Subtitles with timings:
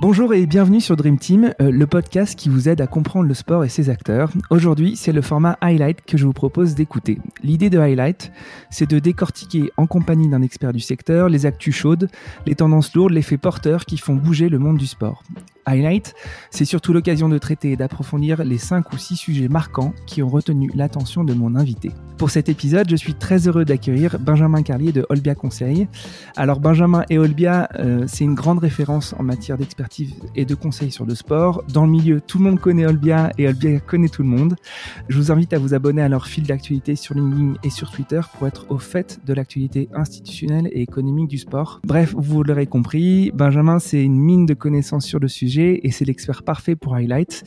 [0.00, 3.34] Bonjour et bienvenue sur Dream Team, euh, le podcast qui vous aide à comprendre le
[3.34, 4.30] sport et ses acteurs.
[4.48, 7.18] Aujourd'hui, c'est le format Highlight que je vous propose d'écouter.
[7.42, 8.32] L'idée de Highlight,
[8.70, 12.08] c'est de décortiquer en compagnie d'un expert du secteur les actus chaudes,
[12.46, 15.22] les tendances lourdes, les faits porteurs qui font bouger le monde du sport.
[15.66, 16.14] Highlight,
[16.50, 20.28] c'est surtout l'occasion de traiter et d'approfondir les 5 ou 6 sujets marquants qui ont
[20.28, 21.90] retenu l'attention de mon invité.
[22.18, 25.88] Pour cet épisode, je suis très heureux d'accueillir Benjamin Carlier de Olbia Conseil.
[26.36, 30.90] Alors Benjamin et Olbia, euh, c'est une grande référence en matière d'expertise et de conseils
[30.90, 31.64] sur le sport.
[31.72, 34.56] Dans le milieu, tout le monde connaît Olbia et Olbia connaît tout le monde.
[35.08, 38.20] Je vous invite à vous abonner à leur fil d'actualité sur LinkedIn et sur Twitter
[38.36, 41.80] pour être au fait de l'actualité institutionnelle et économique du sport.
[41.84, 46.04] Bref, vous l'aurez compris, Benjamin, c'est une mine de connaissances sur le sujet et c'est
[46.04, 47.44] l'expert parfait pour Highlight.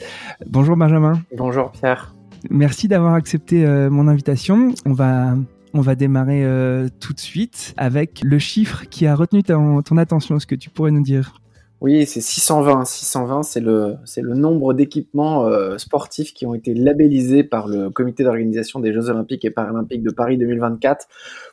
[0.48, 1.22] Bonjour Benjamin.
[1.36, 2.14] Bonjour Pierre.
[2.50, 4.74] Merci d'avoir accepté euh, mon invitation.
[4.86, 5.36] On va
[5.76, 10.38] on va démarrer euh, tout de suite avec le chiffre qui a retenu ton, attention.
[10.38, 11.42] Est-ce que tu pourrais nous dire?
[11.82, 12.86] Oui, c'est 620.
[12.86, 17.90] 620, c'est le, c'est le nombre d'équipements euh, sportifs qui ont été labellisés par le
[17.90, 21.08] comité d'organisation des Jeux Olympiques et Paralympiques de Paris 2024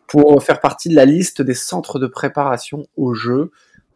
[0.06, 3.50] pour faire partie de la liste des centres de préparation aux Jeux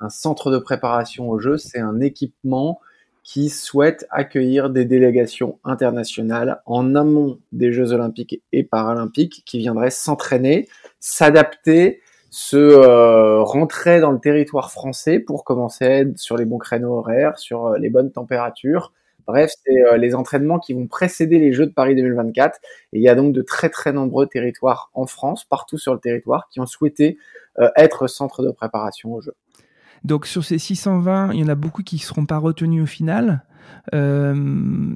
[0.05, 2.81] un centre de préparation aux Jeux, c'est un équipement
[3.23, 9.91] qui souhaite accueillir des délégations internationales en amont des Jeux olympiques et paralympiques qui viendraient
[9.91, 10.69] s'entraîner,
[11.01, 17.39] s'adapter, se euh, rentrer dans le territoire français pour commencer sur les bons créneaux horaires,
[17.39, 18.93] sur euh, les bonnes températures.
[19.27, 22.59] Bref, c'est euh, les entraînements qui vont précéder les Jeux de Paris 2024.
[22.93, 26.01] Et il y a donc de très très nombreux territoires en France, partout sur le
[26.01, 27.17] territoire, qui ont souhaité
[27.77, 29.37] être centre de préparation aux Jeux.
[30.05, 32.87] Donc sur ces 620, il y en a beaucoup qui ne seront pas retenus au
[32.87, 33.43] final.
[33.95, 34.35] Euh,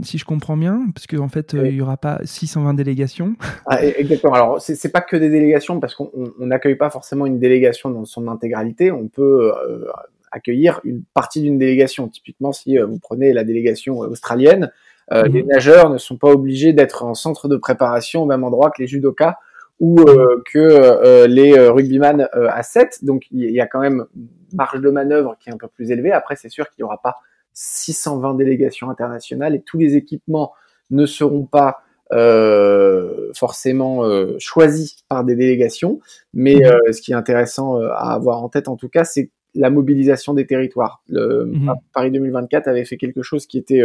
[0.03, 3.35] si je comprends bien, parce qu'en en fait, il n'y aura pas 620 délégations.
[3.67, 4.35] Ah, e-, exactement.
[4.35, 8.29] Alors, c'est pas que des délégations, parce qu'on n'accueille pas forcément une délégation dans son
[8.29, 8.91] intégralité.
[8.93, 9.87] On peut euh,
[10.31, 12.09] accueillir une partie d'une délégation.
[12.09, 14.71] Typiquement, si euh, vous prenez la délégation australienne,
[15.11, 15.33] mhm.
[15.33, 18.83] les nageurs ne sont pas obligés d'être en centre de préparation au même endroit que
[18.83, 19.37] les judokas
[19.81, 23.05] ou euh, que euh, les euh, rugbyman à 7.
[23.05, 24.07] Donc il y a quand même
[24.53, 26.13] marge de manœuvre qui est un peu plus élevée.
[26.13, 27.17] Après, c'est sûr qu'il n'y aura pas
[27.55, 30.53] 620 délégations internationales et tous les équipements
[30.91, 36.01] ne seront pas euh, forcément euh, choisis par des délégations.
[36.33, 36.65] Mais mhm.
[36.65, 40.35] euh, ce qui est intéressant à avoir en tête, en tout cas, c'est la mobilisation
[40.35, 41.03] des territoires.
[41.09, 41.75] Le, mhm.
[41.93, 43.83] Paris 2024 avait fait quelque chose qui était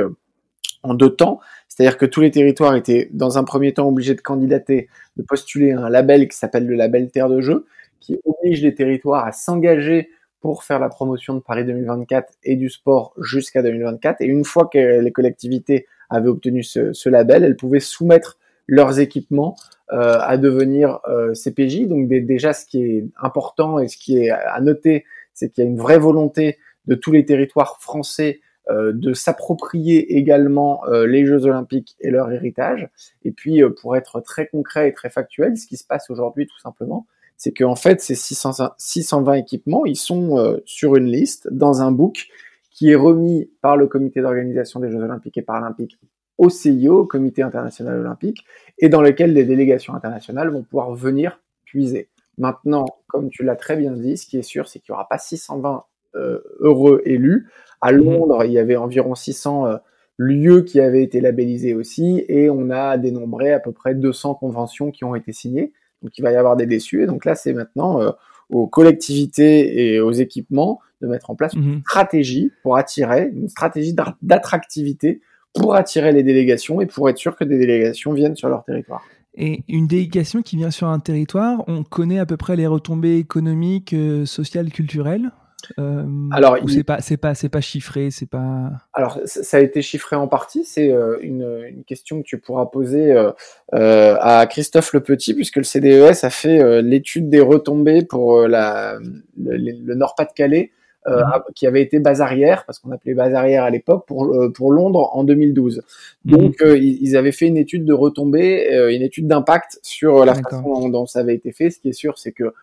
[0.84, 4.22] en deux temps, c'est-à-dire que tous les territoires étaient dans un premier temps obligés de
[4.22, 7.66] candidater, de postuler un label qui s'appelle le label Terre de Jeu,
[8.00, 10.10] qui oblige les territoires à s'engager
[10.42, 14.22] pour faire la promotion de Paris 2024 et du sport jusqu'à 2024.
[14.22, 19.56] Et une fois que les collectivités avaient obtenu ce, label, elles pouvaient soumettre leurs équipements
[19.94, 21.88] euh, à devenir euh, CPJ.
[21.88, 25.68] Donc déjà, ce qui est important et ce qui est à noter, c'est qu'il y
[25.68, 26.58] a une vraie volonté
[26.88, 32.90] de tous les territoires français de s'approprier également euh, les Jeux Olympiques et leur héritage.
[33.24, 36.48] Et puis, euh, pour être très concret et très factuel, ce qui se passe aujourd'hui,
[36.48, 41.92] tout simplement, c'est qu'en fait, ces 620 équipements, ils sont sur une liste dans un
[41.92, 42.28] book
[42.72, 45.98] qui est remis par le comité d'organisation des Jeux Olympiques et Paralympiques
[46.38, 48.46] au CIO, au Comité international olympique,
[48.80, 52.10] et dans lequel des délégations internationales vont pouvoir venir puiser.
[52.38, 55.08] Maintenant, comme tu l'as très bien dit, ce qui est sûr, c'est qu'il n'y aura
[55.10, 55.84] pas 620
[56.16, 57.50] heureux élus.
[57.84, 57.98] À mhm.
[57.98, 59.78] Londres, il y avait environ 600 euh,
[60.18, 64.90] lieux qui avaient été labellisés aussi, et on a dénombré à peu près 200 conventions
[64.90, 65.74] qui ont été signées.
[66.02, 68.12] Donc il va y avoir des déçus, et donc là c'est maintenant euh,
[68.50, 71.82] aux collectivités et aux équipements de mettre en place une mhm.
[71.82, 75.22] stratégie pour attirer, une stratégie d'attractivité
[75.54, 79.04] pour attirer les délégations et pour être sûr que des délégations viennent sur leur territoire.
[79.36, 83.18] Et une délégation qui vient sur un territoire, on connaît à peu près les retombées
[83.18, 85.32] économiques, euh, sociales, culturelles?
[85.80, 88.72] Euh, alors, ou c'est pas, c'est pas, c'est pas chiffré, c'est pas.
[88.94, 90.66] Alors, ça a été chiffré en partie.
[90.66, 95.58] C'est euh, une, une, question que tu pourras poser euh, à Christophe Le Petit, puisque
[95.58, 99.00] le CDES a fait l'étude des retombées pour la,
[99.38, 100.72] le, Nord-Pas-de-Calais,
[101.08, 101.24] mhm.
[101.56, 105.10] qui avait été base arrière, parce qu'on appelait base arrière à l'époque, pour, pour Londres
[105.14, 105.82] en 2012.
[106.26, 106.38] Mhm.
[106.38, 111.06] Donc, ils avaient fait une étude de retombées, une étude d'impact sur la façon dont,
[111.06, 111.70] ça avait été fait.
[111.70, 112.54] Ce qui est sûr, c'est que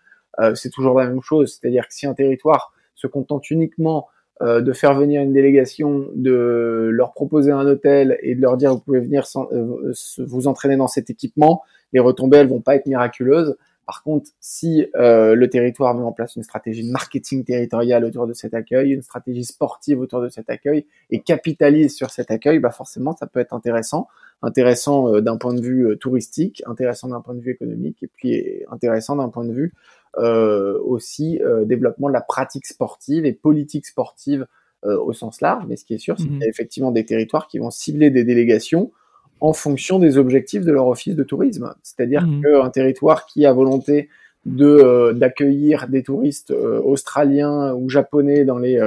[0.54, 4.08] c'est toujours la même chose, c'est-à-dire que si un territoire se contente uniquement
[4.42, 8.72] euh, de faire venir une délégation, de leur proposer un hôtel et de leur dire
[8.72, 11.62] vous pouvez venir euh, vous entraîner dans cet équipement,
[11.92, 13.56] les retombées elles vont pas être miraculeuses.
[13.84, 18.26] Par contre, si euh, le territoire met en place une stratégie de marketing territorial autour
[18.26, 22.60] de cet accueil, une stratégie sportive autour de cet accueil et capitalise sur cet accueil,
[22.60, 24.08] bah forcément ça peut être intéressant,
[24.42, 29.16] intéressant d'un point de vue touristique, intéressant d'un point de vue économique et puis intéressant
[29.16, 29.74] d'un point de vue
[30.16, 34.46] aussi euh, développement de la pratique sportive et politique sportive
[34.82, 37.04] au sens large, mais ce qui est sûr, c'est qu'il y a mmh effectivement des
[37.04, 38.92] territoires qui vont cibler des délégations
[39.40, 41.74] en fonction des objectifs de leur office de tourisme.
[41.82, 44.08] C'est-à-dire mmh qu'un territoire qui a volonté
[44.46, 48.80] de d'accueillir des touristes australiens ou japonais dans les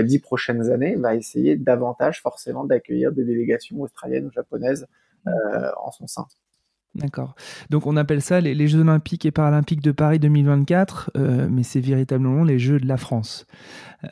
[0.00, 4.88] dix prochaines années va essayer davantage forcément d'accueillir des délégations australiennes ou japonaises
[5.24, 6.26] en son sein.
[6.94, 7.34] D'accord.
[7.70, 11.80] Donc on appelle ça les, Jeux olympiques et paralympiques de Paris 2024, euh, mais c'est
[11.80, 13.46] véritablement les Jeux de la France.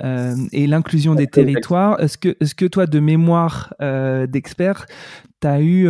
[0.03, 4.87] Euh, et l'inclusion des territoires, est-ce que, est que toi, de mémoire euh, d'expert,
[5.41, 5.89] tu as eu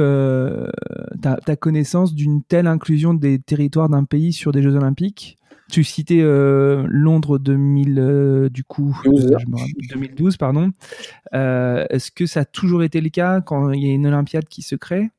[1.21, 5.38] ta connaissance d'une telle inclusion des territoires d'un pays sur des Jeux olympiques?
[5.70, 10.72] Tu citais Londres 2000, du coup, 2012, pardon.
[11.32, 14.62] Est-ce que ça a toujours été le cas quand il y a une Olympiade qui
[14.62, 15.10] se crée?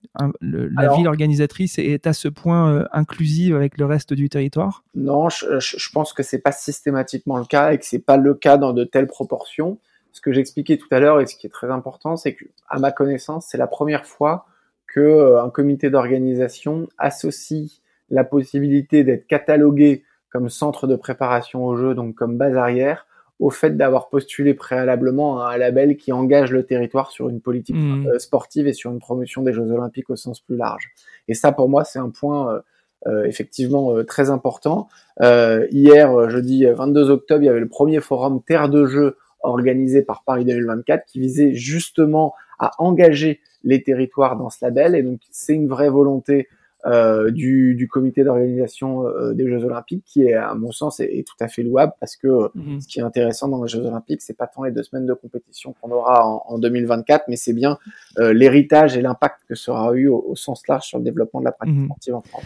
[0.41, 4.83] La ville organisatrice est à ce point euh, inclusive avec le reste du territoire?
[4.95, 8.57] Non, je, pense que c'est pas systématiquement le cas et que c'est pas le cas
[8.57, 9.77] dans de telles proportions.
[10.11, 12.79] Ce que j'expliquais tout à l'heure et ce qui est très important, c'est que, à
[12.79, 14.47] ma connaissance, c'est la première fois
[14.87, 21.75] que euh, un comité d'organisation associe la possibilité d'être catalogué comme centre de préparation au
[21.75, 23.07] jeu, donc comme base arrière,
[23.39, 28.07] au fait d'avoir postulé préalablement un label qui engage le territoire sur une politique mmh.
[28.07, 30.89] euh, sportive et sur une promotion des Jeux Olympiques au sens plus large.
[31.27, 32.59] Et ça, pour moi, c'est un point euh,
[33.05, 34.87] euh effectivement euh, très important.
[35.21, 40.23] hier, jeudi 22 octobre, il y avait le premier forum Terre de Jeux organisé par
[40.23, 44.95] Paris 2024 qui visait justement à engager les territoires dans ce label.
[44.95, 46.51] Et donc, c'est une vraie volonté euh,
[46.85, 51.35] du, du, comité d'organisation euh, des Jeux Olympiques, qui est, à mon sens, est, tout
[51.39, 52.79] à fait louable parce que mhm.
[52.79, 55.13] ce qui est intéressant dans les Jeux Olympiques, c'est pas tant les deux semaines de
[55.13, 57.77] compétition qu'on aura en, en, 2024, mais c'est bien
[58.19, 61.51] euh, l'héritage et l'impact que sera eu au, sens large sur le développement de la
[61.51, 61.85] pratique mhm.
[61.85, 62.45] sportive en France.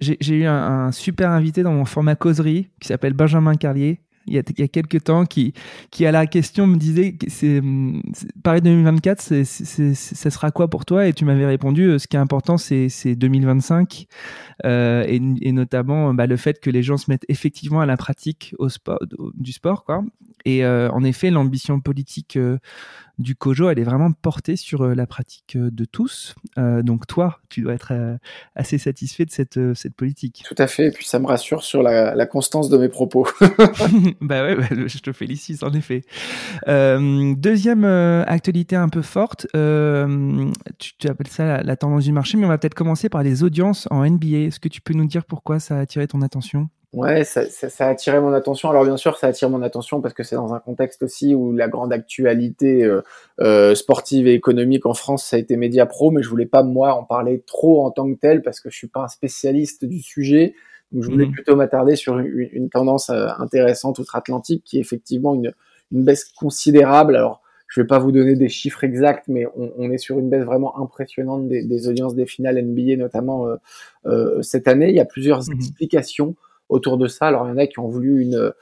[0.00, 4.34] J'ai eu un, un, super invité dans mon format causerie qui s'appelle Benjamin Carlier, il
[4.34, 5.52] y a, il quelques temps qui,
[6.00, 7.60] à la question me disait c'est
[8.42, 9.44] Paris 2024 c'est,
[9.94, 11.06] ça sera quoi pour toi?
[11.06, 14.06] Et tu m'avais répondu euh, ce qui est important c'est, c'est 2025
[14.64, 18.54] euh, et, notamment bah, le fait que les gens se mettent effectivement à la pratique
[19.34, 19.84] du sport
[20.44, 22.38] et euh, en effet l'ambition politique
[23.22, 26.34] du COJO, elle est vraiment portée sur euh, la pratique euh, de tous.
[26.58, 27.92] Euh, donc toi, tu dois être
[28.54, 30.44] assez satisfait de cette, cette politique.
[30.46, 33.26] Tout à fait, et puis ça me rassure sur la, constance de mes propos.
[34.20, 36.02] bah ouais, bah, je te félicite en effet.
[36.66, 42.48] deuxième actualité un peu forte, tu, appelles ça la, la tendance du marché, mais on
[42.48, 44.38] va peut-être commencer par les audiences en NBA.
[44.38, 46.68] Est-ce que tu peux nous dire pourquoi ça a attiré ton attention?
[46.92, 48.68] Ouais, ça, ça, ça, a attiré mon attention.
[48.68, 51.52] Alors bien sûr, ça attire mon attention parce que c'est dans un contexte aussi où
[51.52, 53.00] la grande actualité euh,
[53.40, 56.62] euh, sportive et économique en France, ça a été Média Pro, mais je voulais pas
[56.62, 59.86] moi en parler trop en tant que tel parce que je suis pas un spécialiste
[59.86, 60.54] du sujet.
[60.92, 61.32] Donc je voulais mmh.
[61.32, 65.54] plutôt m'attarder sur une, une tendance euh, intéressante outre-Atlantique qui est effectivement une,
[65.92, 67.16] une baisse considérable.
[67.16, 70.28] Alors je vais pas vous donner des chiffres exacts, mais on, on est sur une
[70.28, 73.46] baisse vraiment impressionnante des, des audiences des finales NBA, notamment
[74.04, 74.90] euh, cette année.
[74.90, 75.52] Il y a plusieurs mmh.
[75.54, 76.36] explications
[76.72, 77.26] autour de ça.
[77.26, 78.52] Alors il y en a qui ont voulu une,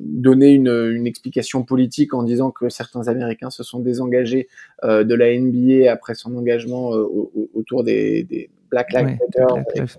[0.00, 4.48] donner une, une, explication politique en disant que certains Américains se sont désengagés
[4.84, 7.06] euh, de la NBA après son engagement euh,
[7.54, 9.96] autour des, des, Black Lives Matter, etc.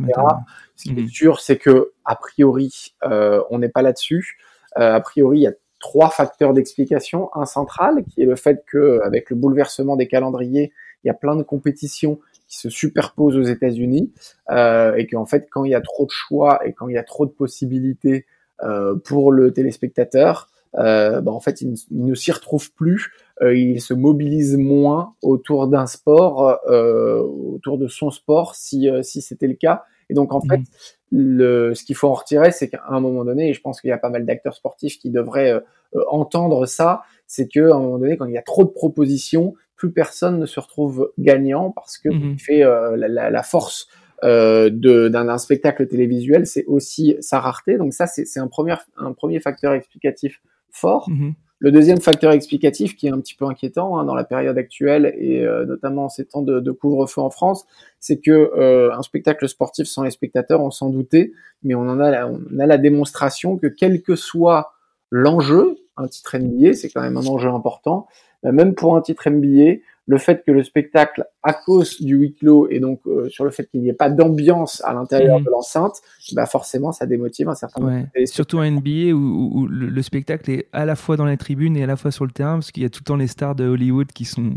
[0.75, 1.07] Ce qui est mhm.
[1.07, 4.37] sûr, c'est que a priori, euh, on n'est pas là-dessus.
[4.77, 7.29] Euh, a priori, il y a trois facteurs d'explication.
[7.33, 11.13] Un central, qui est le fait que, avec le bouleversement des calendriers, il y a
[11.13, 14.11] plein de compétitions qui se superposent aux États-Unis
[14.49, 16.97] euh, et qu'en fait, quand il y a trop de choix et quand il y
[16.97, 18.25] a trop de possibilités
[18.63, 23.11] euh, pour le téléspectateur, euh, bah en fait, il, ne s'y retrouve plus,
[23.41, 29.47] euh, il se mobilise moins autour d'un sport, autour de son sport, si, si c'était
[29.47, 29.83] le cas.
[30.09, 30.63] Et donc, en fait, mmh.
[31.11, 33.89] le, ce qu'il faut en retirer, c'est qu'à un moment donné, et je pense qu'il
[33.89, 35.61] y a pas mal d'acteurs sportifs qui devraient
[36.09, 39.91] entendre ça, c'est qu'à un moment donné, quand il y a trop de propositions, plus
[39.91, 43.87] personne ne se retrouve gagnant parce que mmh fait euh, la, la, force
[44.23, 47.77] euh, d'un spectacle télévisuel, c'est aussi sa rareté.
[47.77, 50.41] Donc ça, c'est un premier, un premier facteur explicatif
[50.71, 51.09] fort.
[51.09, 54.57] Mmh Le deuxième facteur explicatif qui est un petit peu inquiétant hein, dans la période
[54.57, 57.65] actuelle et euh, notamment en ces temps de, de couvre-feu en France,
[57.99, 61.31] c'est que euh, un spectacle sportif sans les spectateurs, on s'en doutait,
[61.63, 64.71] mais on en a, on a la démonstration que quel que soit
[65.11, 68.07] l'enjeu, un titre NBA, c'est quand même un enjeu important,
[68.45, 72.33] euh, même pour un titre NBA, le fait que le spectacle, à cause du huis
[72.33, 75.45] clos et donc euh, sur le fait qu'il n'y ait pas d'ambiance à l'intérieur Mhm.
[75.45, 75.95] de l'enceinte,
[76.33, 78.25] bah forcément ça démotive un certain nombre Ouais.
[78.25, 81.35] Surtout en NBA où, où- où le, le spectacle est à la fois dans les
[81.37, 83.15] tribunes et à la fois sur le terrain parce qu'il y a tout le temps
[83.17, 84.53] les stars de Hollywood qui sont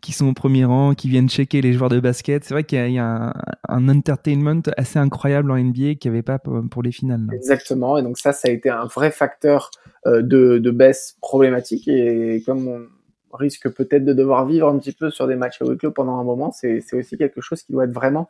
[0.00, 2.42] qui sont au premier rang, qui viennent checker les joueurs de basket.
[2.44, 3.32] C'est vrai qu'il y a, il y a un,
[3.68, 7.24] un entertainment assez incroyable en NBA qu'il n'y avait pas pour, pour les finales.
[7.28, 7.34] là.
[7.36, 9.70] Exactement, et donc ça, ça a été un vrai facteur
[10.06, 12.80] euh, de, de baisse problématique, et comme on
[13.32, 16.16] risque peut-être de devoir vivre un petit peu sur des matchs à huis clos pendant
[16.18, 18.28] un moment, c'est c'est aussi quelque chose qui doit être vraiment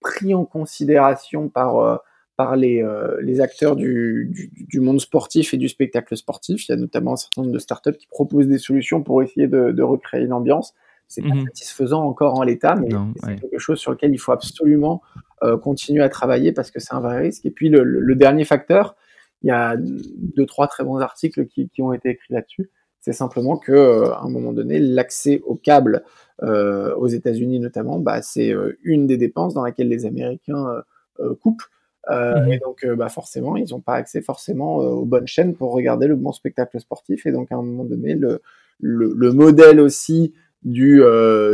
[0.00, 1.96] pris en considération par, euh,
[2.36, 6.68] par les, euh, les acteurs du, du, du monde sportif et du spectacle sportif.
[6.68, 9.46] Il y a notamment un certain nombre de startups qui proposent des solutions pour essayer
[9.46, 10.74] de, de recréer une ambiance.
[11.08, 11.44] C'est pas Mhm.
[11.46, 13.36] satisfaisant encore en l'état, mais Non, c'est ouais.
[13.36, 15.00] quelque chose sur lequel il faut absolument
[15.42, 17.44] euh, continuer à travailler parce que c'est un vrai risque.
[17.46, 18.96] Et puis le, le- le dernier facteur,
[19.42, 22.70] il y a deux, trois très bons articles qui, qui ont été écrits là-dessus.
[23.04, 26.04] C'est simplement que, euh, à un moment donné, l'accès au câble
[26.42, 30.82] euh, aux États-Unis notamment, bah, c'est euh, une des dépenses dans laquelle les Américains
[31.20, 31.62] euh, coupent.
[32.08, 32.52] Mhm.
[32.52, 36.16] Et donc, bah, forcément, ils n'ont pas accès forcément aux bonnes chaînes pour regarder le
[36.16, 37.26] bon spectacle sportif.
[37.26, 38.40] Et donc, à un moment donné, le,
[38.80, 40.32] le, le modèle aussi
[40.62, 41.02] du,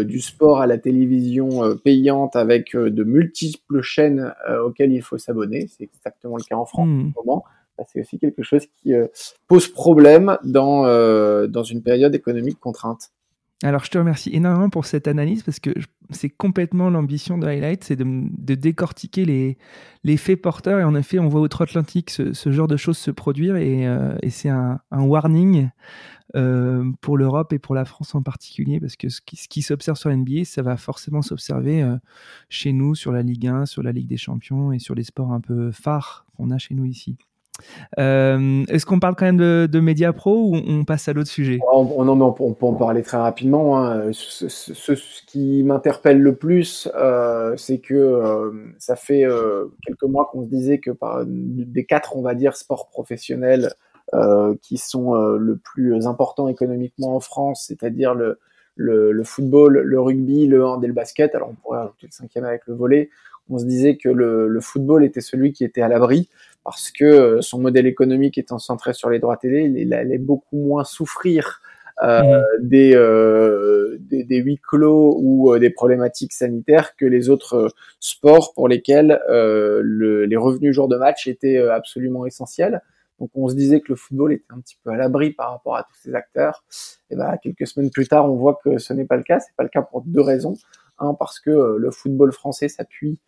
[0.05, 4.33] du sport à la télévision payante avec de multiples chaînes
[4.65, 7.07] auxquelles il faut s'abonner, c'est exactement le cas en France Mhm.
[7.07, 7.45] en ce moment,
[7.81, 9.07] bah, c'est aussi quelque chose qui euh,
[9.49, 13.11] pose problème dans, euh, dans une période économique contrainte.
[13.63, 15.71] Alors, je te remercie énormément pour cette analyse parce que
[16.11, 19.25] c'est complètement l'ambition de Highlight, c'est de, décortiquer
[20.03, 20.81] les, faits porteurs.
[20.81, 24.15] Et en effet, on voit outre-Atlantique ce, ce genre de choses se produire et, euh,
[24.29, 25.71] c'est un, warning
[27.01, 30.45] pour l'Europe et pour la France en particulier parce que ce qui, s'observe sur NBA,
[30.45, 31.85] ça va forcément s'observer
[32.49, 35.33] chez nous sur la Ligue 1, sur la Ligue des Champions et sur les sports
[35.33, 37.19] un peu phares qu'on a chez nous ici.
[37.99, 41.31] Euh, Est-ce qu'on parle quand même de, de Media Pro ou on, passe à l'autre
[41.31, 41.59] sujet?
[41.73, 43.79] On, on, on, peut- en parler très rapidement.
[43.79, 44.11] hein.
[44.13, 49.25] Ce, qui m'interpelle le plus, euh, c'est que euh, ça fait
[49.87, 53.73] quelques mois qu'on se disait que par, des quatre, on va dire, sports professionnels
[54.63, 60.83] qui sont le plus important économiquement en France, c'est-à-dire le, football, le rugby, le hand
[60.83, 61.35] et le basket.
[61.37, 63.11] Alors on pourrait ajouter le cinquième avec le volet.
[63.49, 66.29] On se disait que le football était celui qui était à l'abri
[66.65, 70.59] parce que euh, son modèle économique étant centré sur les droits télé, il, allait beaucoup
[70.59, 71.61] moins souffrir
[72.03, 77.55] euh, des, euh, des, des huis clos ou euh, des problématiques sanitaires que les autres
[77.55, 82.81] euh, sports pour lesquels euh, le, les revenus jour de match étaient absolument essentiels.
[83.19, 85.77] Donc on se disait que le football était un petit peu à l'abri par rapport
[85.77, 86.65] à tous ces acteurs.
[87.11, 89.41] Et ben quelques semaines plus tard, on voit que ce n'est pas le cas.
[89.41, 90.55] C'est pas le cas pour deux raisons.
[90.99, 93.19] Un parce que le football français s'appuie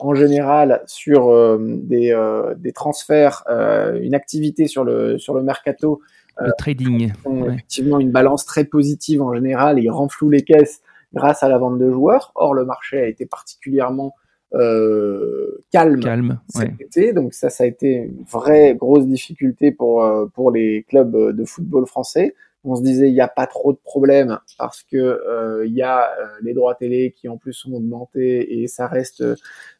[0.00, 5.42] en général sur euh, des, euh, des transferts, euh, une activité sur le sur le
[5.42, 6.00] mercato
[6.40, 7.12] Le trading.
[7.24, 7.48] ont Ouais.
[7.54, 10.80] effectivement une balance très positive en général et ils renflouent les caisses
[11.14, 12.32] grâce à la vente de joueurs.
[12.34, 14.14] Or, le marché a été particulièrement
[14.54, 16.40] euh, calme, Calme.
[16.48, 16.74] cet Ouais.
[16.80, 21.14] été, donc ça, ça a été une vraie grosse difficulté pour, euh, pour les clubs
[21.14, 22.34] euh, de football français.
[22.70, 25.80] On se disait il n'y a pas trop de problèmes parce que euh, il y
[25.80, 29.24] a euh, les droits télé qui en plus ont augmenté et ça reste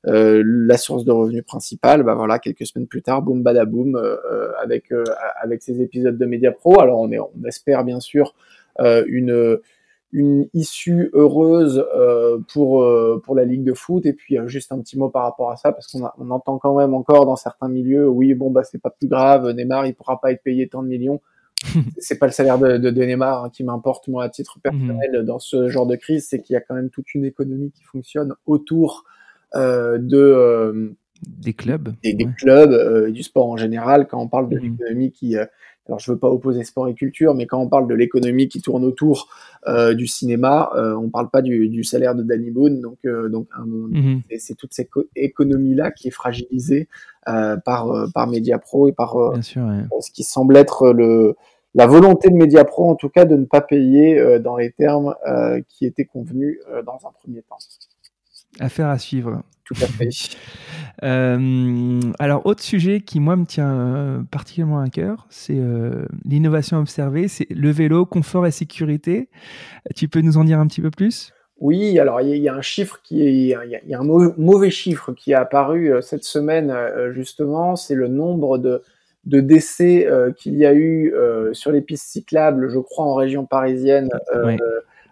[0.06, 2.02] euh, la source de revenus principale.
[2.02, 4.00] Bah voilà, quelques semaines plus tard, boum badaboum,
[4.62, 4.90] avec
[5.42, 6.80] avec ces épisodes de Media Pro.
[6.80, 8.34] Alors on espère bien sûr
[8.78, 9.58] une
[10.10, 11.84] une issue heureuse
[12.48, 15.72] pour la ligue de foot et puis juste un petit mot par rapport à ça
[15.72, 19.08] parce qu'on entend quand même encore dans certains milieux oui bon bah c'est pas plus
[19.08, 21.20] grave Neymar il pourra pas être payé tant de millions
[21.98, 25.24] c'est pas le salaire de, de, de Neymar hein, qui m'importe moi à titre personnel
[25.24, 27.82] dans ce genre de crise c'est qu'il y a quand même toute une économie qui
[27.84, 29.04] fonctionne autour
[29.56, 30.90] euh, de euh,
[31.26, 31.94] Des clubs.
[32.04, 32.32] des, des Ouais.
[32.38, 34.62] clubs, euh, du sport en général, quand on parle de Mhm.
[34.78, 35.36] l'économie qui,
[35.88, 38.60] alors je veux pas opposer sport et culture, mais quand on parle de l'économie qui
[38.60, 39.28] tourne autour
[39.66, 43.28] euh, du cinéma, euh, on parle pas du, du salaire de Danny Boone, donc euh,
[43.28, 44.22] donc Mhm.
[44.38, 46.88] c'est- toute cette co- économie-là qui est fragilisée
[47.28, 49.62] euh, par euh, par Mediapro et par euh, Bien sûr.
[49.62, 49.84] ouais.
[50.00, 51.34] ce qui semble être le
[51.74, 55.14] la volonté de Mediapro en tout cas de ne pas payer euh, dans les termes
[55.26, 57.58] euh, qui étaient convenus euh, dans un premier temps.
[58.60, 59.42] Affaire à suivre.
[59.64, 60.08] Tout à fait.
[61.04, 66.78] Euh, alors, autre sujet qui, moi, me tient euh, particulièrement à cœur, c'est euh, l'innovation
[66.78, 69.28] observée, c'est le vélo, confort et sécurité.
[69.94, 71.32] Tu peux nous en dire un petit peu plus?
[71.60, 73.64] Oui, alors il y, a- il y a un chiffre qui est, il y a,
[73.64, 76.74] il y a un mau- mauvais chiffre qui est apparu euh, cette semaine
[77.12, 78.82] justement, c'est le nombre de,
[79.24, 81.14] de décès qu'il y a eu
[81.52, 84.56] sur les pistes cyclables, je crois en région parisienne, euh,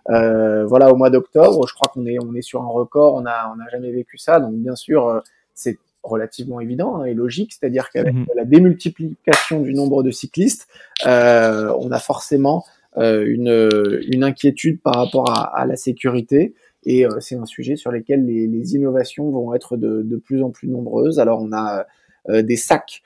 [0.09, 1.67] voilà au mois d'octobre.
[1.67, 4.19] Je crois qu'on est on est sur un record, on a on n'a jamais vécu
[4.19, 5.21] ça, donc bien sûr euh,
[5.55, 8.27] c'est relativement évident hein, et logique, c'est-à-dire qu'avec Mhm.
[8.37, 10.69] la démultiplication du nombre de cyclistes,
[11.07, 12.65] euh, on a forcément
[12.99, 16.55] une, une inquiétude par rapport à, à la sécurité.
[16.87, 20.49] Et c'est un sujet sur lequel les, les, innovations vont être de, de, plus en
[20.49, 21.19] plus nombreuses.
[21.19, 21.85] Alors on a
[22.27, 23.03] des sacs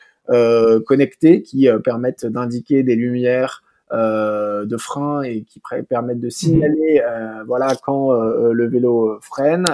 [0.86, 7.42] connectés qui permettent d'indiquer des lumières euh, de frein et qui permettent de signaler euh,
[7.46, 9.66] voilà quand euh, le vélo freine.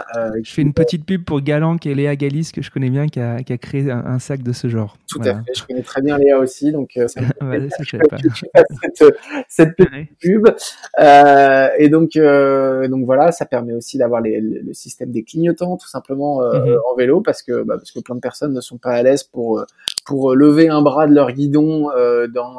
[0.43, 3.21] je fais une petite pub pour Galant et Léa Galis que je connais bien qui
[3.21, 4.97] a, qui a créé un, sac de ce genre.
[5.09, 9.15] Tout à fait, je connais très bien Léa aussi donc ça me cette,
[9.49, 10.49] cette petite pub
[11.79, 16.77] et donc donc voilà ça permet aussi d'avoir le système des clignotants tout simplement mhm.
[16.91, 19.25] en vélo parce que bah, parce que plein de personnes ne sont pas à l'aise
[19.25, 19.65] pour
[20.07, 21.91] pour lever un bras de leur guidon
[22.33, 22.57] dans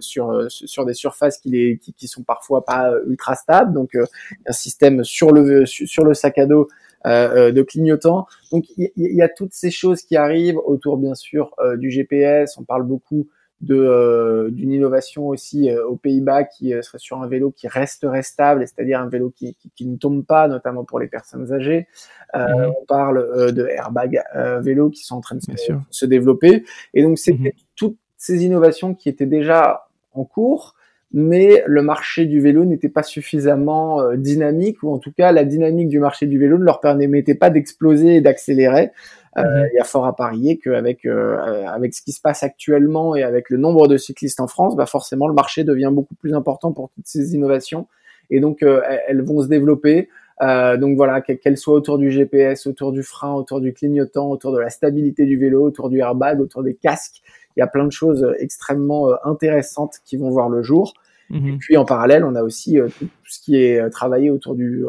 [0.00, 3.72] sur sur des surfaces qui, les, qui, sont parfois pas euh, ultra stables.
[3.72, 4.04] Donc euh,
[4.46, 6.68] un système sur le sur le sac à dos
[7.06, 8.26] euh, de clignotant.
[8.52, 12.56] Donc il y, a toutes ces choses qui arrivent autour bien sûr du GPS.
[12.58, 13.28] On parle beaucoup
[13.60, 19.00] de d'une innovation aussi aux Pays-Bas qui serait sur un vélo qui resterait stable, c'est-à-dire
[19.00, 21.86] un vélo qui, qui, ne tombe pas, notamment pour les personnes âgées.
[22.34, 22.72] Mhm.
[22.80, 24.22] On parle de airbags
[24.60, 25.42] vélo qui sont en train de
[25.90, 26.64] se, développer.
[26.92, 27.64] Et donc c'était mhm.
[27.76, 30.74] toutes ces innovations qui étaient déjà en cours,
[31.12, 35.44] mais le marché du vélo n'était pas suffisamment euh, dynamique, ou en tout cas la
[35.44, 38.90] dynamique du marché du vélo ne leur permettait pas d'exploser et d'accélérer.
[39.36, 39.68] Euh, mhm.
[39.72, 43.22] Il y a fort à parier qu'avec euh, avec ce qui se passe actuellement et
[43.22, 46.72] avec le nombre de cyclistes en France, bah forcément le marché devient beaucoup plus important
[46.72, 47.86] pour toutes ces innovations,
[48.30, 50.08] et donc elles vont se développer.
[50.40, 54.58] donc voilà, qu'elles soient autour du GPS, autour du frein, autour du clignotant, autour de
[54.58, 57.22] la stabilité du vélo, autour du airbag, autour des casques,
[57.56, 60.94] il y a plein de choses extrêmement intéressantes qui vont voir le jour.
[61.32, 61.58] Et mhm.
[61.58, 64.84] puis en parallèle, on a aussi euh, tout, ce qui est euh, travaillé autour du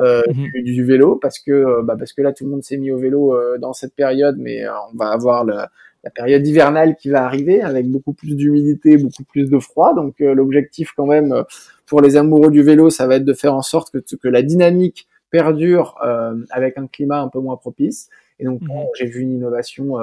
[0.00, 0.62] euh, mhm.
[0.62, 3.36] du, vélo, parce que bah, parce que là tout le monde s'est mis au vélo
[3.58, 8.12] dans cette période, mais on va avoir la période hivernale qui va arriver avec beaucoup
[8.12, 9.94] plus d'humidité, beaucoup plus de froid.
[9.94, 11.44] Donc l'objectif quand même
[11.86, 14.42] pour les amoureux du vélo, ça va être de faire en sorte que, que la
[14.42, 15.96] dynamique perdure
[16.50, 18.08] avec un climat un peu moins propice.
[18.38, 18.70] Et donc mhm.
[18.98, 19.98] j'ai vu une innovation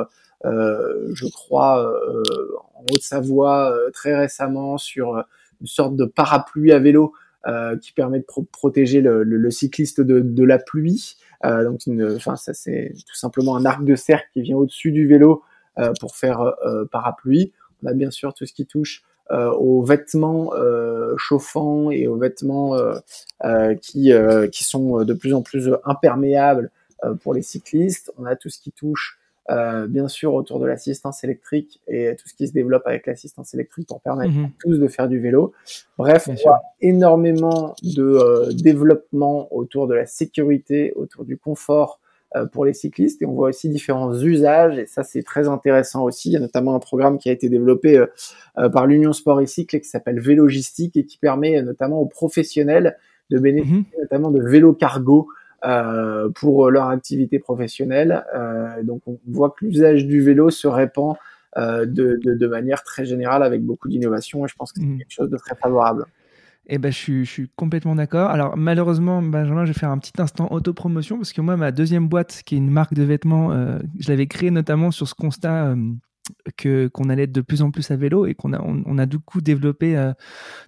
[0.46, 2.24] euh, je crois, euh,
[2.76, 5.24] en Haute-Savoie euh, très récemment sur
[5.62, 7.14] une sorte de parapluie à vélo
[7.82, 11.16] qui permet de protéger le, le, cycliste de, de, la pluie.
[11.46, 11.82] Euh, donc,
[12.16, 15.44] enfin, ça c'est tout simplement un arc de cercle qui vient au-dessus du vélo
[15.78, 17.54] euh, pour faire euh, parapluie.
[17.84, 20.54] On a bien sûr tout ce qui touche aux vêtements
[21.18, 22.78] chauffants et aux vêtements
[23.82, 24.14] qui
[24.54, 26.72] qui sont de plus en plus imperméables
[27.20, 28.10] pour les cyclistes.
[28.18, 29.17] On a tout ce qui touche
[29.50, 33.54] euh, bien sûr autour de l'assistance électrique et tout ce qui se développe avec l'assistance
[33.54, 34.46] électrique pour permettre mhm.
[34.46, 35.54] à tous de faire du vélo.
[35.98, 42.02] Bref, on voit énormément de euh, développement autour de la sécurité, autour du confort
[42.36, 46.04] euh, pour les cyclistes et on voit aussi différents usages et ça c'est très intéressant
[46.04, 46.30] aussi.
[46.30, 48.04] Il y a notamment un programme qui a été développé
[48.74, 52.98] par l'Union Sport et Cycle qui s'appelle Vélogistique et qui permet notamment aux professionnels
[53.30, 54.02] de bénéficier mhm.
[54.02, 55.30] notamment de vélo cargo
[55.66, 58.24] euh, pour leur activité professionnelle.
[58.36, 61.16] Euh, donc on voit que l'usage du vélo se répand
[61.58, 64.86] euh, de, de, de, manière très générale avec beaucoup d'innovation et je pense que c'est
[64.86, 64.98] mmh.
[65.00, 66.06] quelque chose de très favorable.
[66.68, 68.30] Eh ben, je suis, je suis complètement d'accord.
[68.30, 72.10] Alors, malheureusement, Benjamin, je vais faire un petit instant autopromotion parce que moi, ma deuxième
[72.10, 75.76] boîte, qui est une marque de vêtements, euh, je l'avais créée notamment sur ce constat
[76.56, 79.20] que qu'on allait de plus en plus à vélo et qu'on a on, a du
[79.20, 80.14] coup développé euh,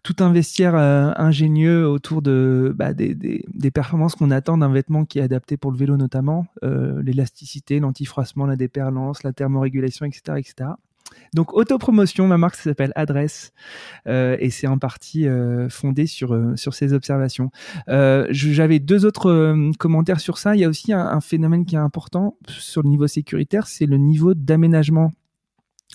[0.04, 5.06] tout un vestiaire euh, ingénieux autour de bah, des, des, performances qu'on attend d'un vêtement
[5.06, 10.38] qui est adapté pour le vélo notamment euh, l'élasticité l'antifroissement la déperlance la thermorégulation etc
[10.38, 10.72] etc
[11.34, 13.52] donc autopromotion ma marque s'appelle Adresse
[14.06, 15.26] et c'est en partie
[15.70, 17.50] fondé sur sur ces observations.
[17.88, 20.56] J'avais deux autres commentaires sur ça.
[20.56, 23.98] Il y a aussi un phénomène qui est important sur le niveau sécuritaire c'est le
[23.98, 25.12] niveau d'aménagement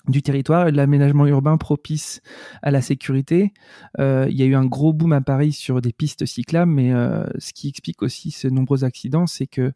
[0.07, 2.21] du territoire et de l'aménagement urbain propice
[2.61, 3.53] à la sécurité.
[3.99, 6.93] Euh, il y a eu un gros boom à Paris sur des pistes cyclables, mais
[6.93, 9.73] euh, ce qui explique aussi ces nombreux accidents, c'est que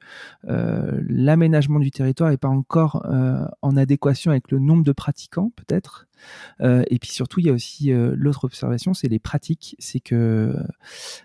[0.47, 3.05] euh, l'aménagement du territoire n'est pas encore
[3.61, 6.08] en adéquation avec le nombre de pratiquants, peut-être.
[6.61, 9.75] Euh, et puis surtout, il y a aussi euh, l'autre observation, c'est les pratiques.
[9.79, 10.55] C'est que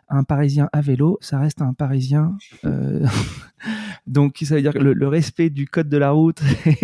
[0.09, 2.37] un Parisien à vélo, ça reste un Parisien.
[4.07, 6.41] donc, ça veut dire que le, respect du code de la route,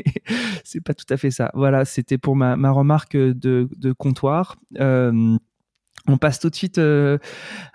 [0.64, 1.50] c'est pas tout à fait ça.
[1.54, 3.68] Voilà, c'était pour ma, ma, remarque de,
[3.98, 4.56] comptoir.
[4.78, 5.36] Euh,
[6.06, 7.18] on passe tout de suite euh,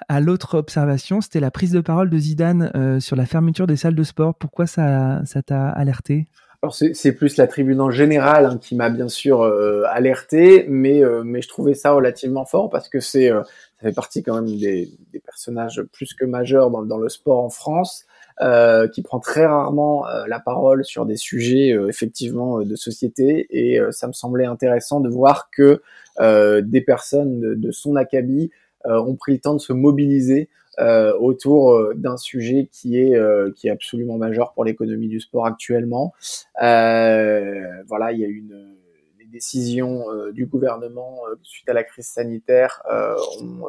[0.08, 3.76] à l'autre observation, c'était la prise de parole de Zidane euh, sur la fermeture des
[3.76, 4.36] salles de sport.
[4.36, 6.28] Pourquoi ça t'a alerté?
[6.74, 11.42] C'est plus la tribune en général hein, qui m'a bien sûr euh, alerté, mais mais
[11.42, 14.90] je trouvais ça relativement fort parce que c'est ça fait partie quand même des,
[15.24, 18.06] personnages plus que majeurs dans, le sport en France.
[18.42, 23.48] Euh, qui prend très rarement euh, la parole sur des sujets euh, effectivement de société
[23.50, 25.82] et ça me semblait intéressant de voir que
[26.20, 28.52] des personnes de, de son acabit
[28.84, 33.18] ont pris le temps de se mobiliser autour d'un sujet qui est
[33.56, 36.14] qui est absolument majeur pour l'économie du sport actuellement.
[36.60, 38.76] voilà, il y a une
[39.20, 42.82] les décisions du gouvernement suite à la crise sanitaire
[43.42, 43.66] ont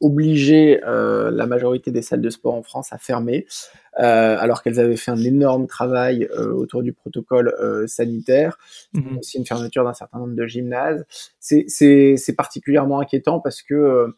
[0.00, 3.46] obligé euh, la majorité des salles de sport en France à fermer,
[3.98, 8.58] euh, alors qu'elles avaient fait un énorme travail euh, autour du protocole euh, sanitaire,
[8.92, 9.18] mmh.
[9.18, 11.04] aussi une fermeture d'un certain nombre de gymnases.
[11.40, 14.08] C'est particulièrement inquiétant parce que euh,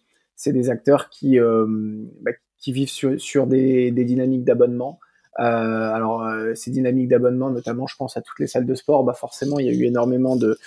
[0.40, 4.98] c'est des acteurs qui, bah, qui vivent sur, sur des, des dynamiques d'abonnement.
[5.38, 9.05] Euh, alors euh, ces dynamiques d'abonnement, notamment, je pense à toutes les salles de sport,
[9.05, 10.59] bah forcément, il y a eu énormément de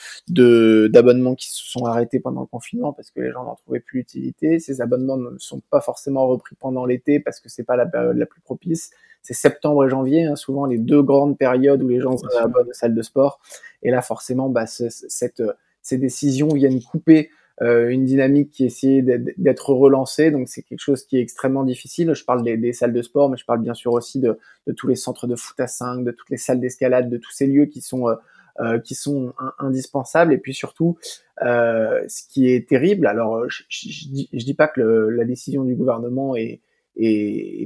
[0.88, 4.00] d'abonnements qui se sont arrêtés pendant le confinement parce que les gens n'en trouvaient plus
[4.00, 4.60] l'utilité.
[4.60, 8.16] Ces abonnements ne sont pas forcément repris pendant l'été parce que c'est pas la période
[8.16, 8.92] la plus propice.
[9.22, 12.74] C'est septembre et janvier, hein, souvent les deux grandes périodes où les gens s'abonnent aux
[12.74, 13.40] salles de sport.
[13.82, 15.44] Et là, forcément, bah, cette,
[15.82, 20.32] ces décisions viennent couper euh, une dynamique qui essayait d'être relancée.
[20.32, 22.13] Donc c'est quelque chose qui est extrêmement difficile.
[22.13, 24.38] Je parle des, salles de sport, mais je parle bien sûr aussi de,
[24.76, 27.46] tous les centres de foot à 5, de toutes les salles d'escalade, de tous ces
[27.48, 28.16] lieux qui sont euh,
[28.60, 30.34] euh, qui sont indispensables.
[30.34, 30.98] Et puis surtout,
[31.39, 33.08] ce qui est terrible.
[33.08, 36.62] Alors je, je, dis, pas que la décision du gouvernement est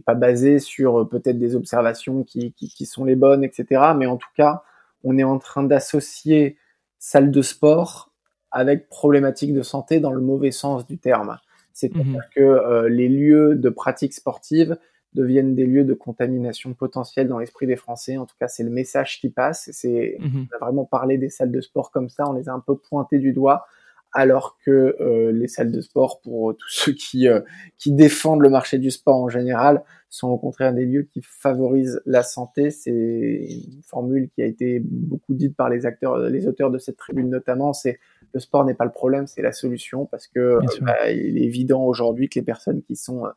[0.06, 3.93] pas basée sur peut-être des observations qui, qui, qui, sont les bonnes, etc.
[3.97, 4.63] Mais en tout cas,
[5.04, 6.58] on est en train d'associer
[7.00, 8.07] salle de sport
[8.51, 11.38] avec problématiques de santé dans le mauvais sens du terme.
[11.73, 12.21] C'est-à-dire mhm.
[12.36, 14.77] que euh, les lieux de pratique sportive
[15.13, 18.17] deviennent des lieux de contamination potentielle dans l'esprit des Français.
[18.17, 19.69] En tout cas, c'est le message qui passe.
[19.71, 20.47] C'est, mhm.
[20.51, 22.77] On a vraiment parlé des salles de sport comme ça, on les a un peu
[22.77, 23.65] pointées du doigt
[24.17, 27.41] alors que euh, les salles de sport, pour tous ceux qui, euh,
[27.77, 32.01] qui défendent le marché du sport en général, sont au contraire des lieux qui favorisent
[32.08, 32.71] la santé.
[32.71, 36.97] C'est une formule qui a été beaucoup dite par les acteurs, les auteurs de cette
[36.97, 37.73] tribune notamment.
[37.73, 37.99] C'est
[38.34, 41.45] le sport n'est pas le problème, c'est la solution parce que euh, bah, il est
[41.45, 43.32] évident aujourd'hui que les personnes qui sont en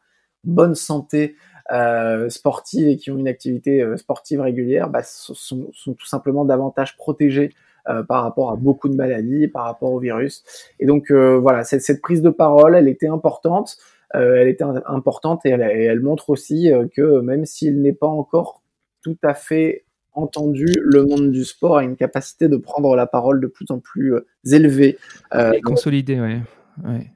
[0.44, 1.36] bonne santé
[1.72, 6.96] euh, sportive et qui ont une activité sportive régulière bah, sont, sont, tout simplement davantage
[6.96, 7.50] protégées
[7.90, 10.44] euh, par rapport à beaucoup de maladies, par rapport au virus.
[10.78, 13.78] Et donc euh, voilà, cette, cette, prise de parole, elle était importante.
[14.14, 18.62] Euh, elle était importante et elle, elle montre aussi que même s'il n'est pas encore
[19.02, 23.40] tout à fait entendu, le monde du sport a une capacité de prendre la parole
[23.40, 24.98] de plus en plus élevée.
[25.34, 26.38] et consolidée, oui.
[26.84, 27.10] Ouais.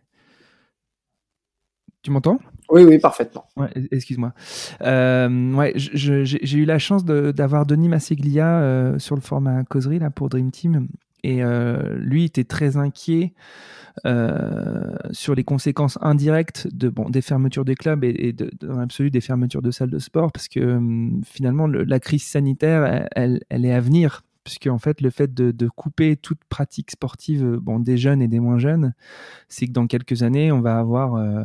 [2.02, 2.38] Tu m'entends?
[2.70, 3.44] Oui, oui, parfaitement.
[3.57, 4.33] Ouais, excuse-moi.
[4.83, 10.11] Euh, ouais, j'ai eu la chance d'avoir Denis Masseglia euh, sur le format causerie là
[10.11, 10.88] pour Dream Team,
[11.22, 13.33] et euh, lui était très inquiet
[14.07, 19.11] euh, sur les conséquences indirectes de bon des fermetures des clubs et, de, dans l'absolu
[19.11, 23.64] des fermetures de salles de sport, parce que hum, finalement la crise sanitaire, elle, elle,
[23.64, 27.80] est à venir puisque en fait le fait de, de, couper toute pratique sportive bon
[27.80, 28.94] des jeunes et des moins jeunes
[29.48, 31.44] c'est que dans quelques années on va avoir euh,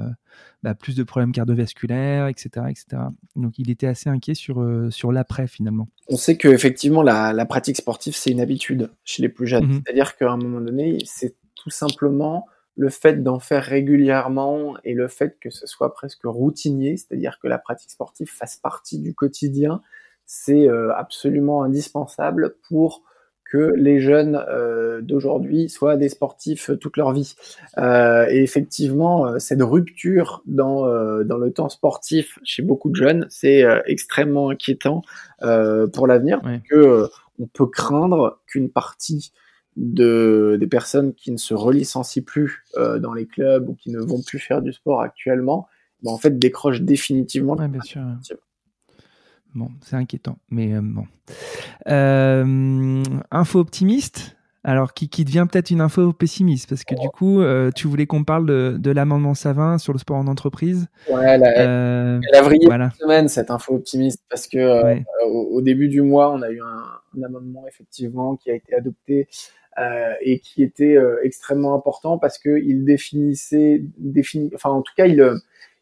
[0.61, 3.01] bah, plus de problèmes cardiovasculaires, etc., etc.
[3.37, 5.87] Donc il était assez inquiet sur, euh, sur l'après finalement.
[6.09, 9.67] On sait que effectivement la, la pratique sportive c'est une habitude chez les plus jeunes.
[9.67, 9.81] Mhm.
[9.81, 15.07] C'est-à-dire qu'à un moment donné, c'est tout simplement le fait d'en faire régulièrement et le
[15.07, 19.81] fait que ce soit presque routinier, c'est-à-dire que la pratique sportive fasse partie du quotidien,
[20.31, 23.01] c'est euh, absolument indispensable pour
[23.51, 27.33] que les jeunes euh, d'aujourd'hui soient des sportifs toute leur vie.
[27.79, 32.95] Euh, et effectivement, euh, cette rupture dans, euh, dans le temps sportif chez beaucoup de
[32.95, 35.01] jeunes, c'est extrêmement inquiétant
[35.39, 37.07] pour l'avenir, que
[37.39, 39.31] on peut craindre qu'une partie
[39.77, 44.21] de, des personnes qui ne se relicencient plus dans les clubs ou qui ne vont
[44.21, 45.67] plus faire du sport actuellement,
[46.03, 47.55] ben, en fait décrochent définitivement.
[47.55, 48.37] Bien sûr.
[49.55, 51.05] Bon, c'est inquiétant, mais euh, bon.
[51.87, 57.41] Euh, info optimiste, alors qui, qui devient peut-être une info pessimiste, parce que du coup,
[57.41, 60.87] euh, tu voulais qu'on parle de, de l'amendement Savin sur le sport en entreprise.
[61.09, 62.91] Ouais, elle a, elle a vrillé voilà.
[62.91, 66.83] cette semaine, cette info optimiste, parce que au, début du mois, on a eu un,
[67.17, 69.27] un amendement effectivement qui a été adopté
[70.21, 75.21] et qui était extrêmement important parce qu'il définissait, définit, enfin en tout cas, il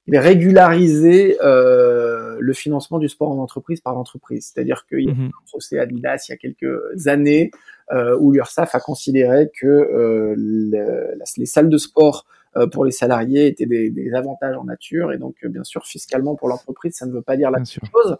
[0.07, 4.51] il régularisait euh, le financement du sport en entreprise par l'entreprise.
[4.53, 5.25] C'est-à-dire qu'il y a eu mhm.
[5.27, 7.51] un procès Adidas il y a quelques années
[7.91, 10.35] euh, où l'URSSAF a considéré que euh,
[11.37, 12.25] les salles de sport
[12.65, 16.35] pour les salariés étaient des, des, avantages en nature et donc euh, bien sûr fiscalement
[16.35, 18.17] pour l'entreprise ça ne veut pas dire la même chose.